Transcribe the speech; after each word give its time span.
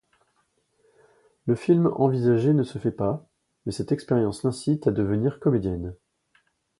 Le 1.45 1.53
film 1.53 1.91
envisagé 1.95 2.53
ne 2.55 2.63
se 2.63 2.79
fait 2.79 2.89
pas, 2.89 3.29
mais 3.67 3.71
cette 3.71 3.91
expérience 3.91 4.41
l'incite 4.41 4.87
à 4.87 4.91
devenir 4.91 5.39
comédienne. 5.39 5.93